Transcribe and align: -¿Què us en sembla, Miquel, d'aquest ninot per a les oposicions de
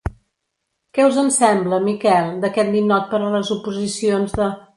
-¿Què 0.49 1.03
us 1.09 1.19
en 1.23 1.29
sembla, 1.35 1.79
Miquel, 1.89 2.33
d'aquest 2.47 2.73
ninot 2.79 3.07
per 3.13 3.21
a 3.27 3.31
les 3.37 3.53
oposicions 3.59 4.39
de 4.41 4.51